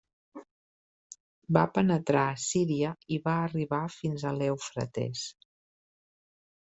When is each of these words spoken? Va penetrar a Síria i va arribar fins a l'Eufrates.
Va 1.57 1.65
penetrar 1.75 2.23
a 2.31 2.39
Síria 2.45 2.95
i 3.17 3.21
va 3.29 3.35
arribar 3.43 3.83
fins 3.99 4.27
a 4.31 4.35
l'Eufrates. 4.39 5.29